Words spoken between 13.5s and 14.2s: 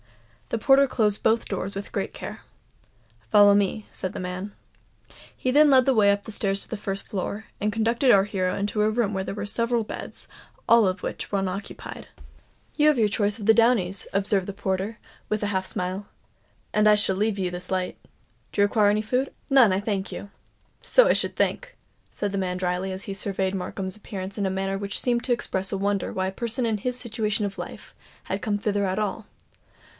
downies,"